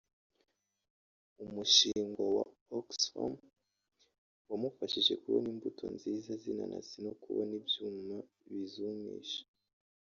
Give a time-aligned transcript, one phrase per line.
[1.43, 2.43] umushingwa wa
[2.77, 3.33] Oxfarm
[4.49, 8.17] wamufashije kubona imbuto nziza z’inanasi no kubona ibyuma
[8.49, 9.41] bizumisha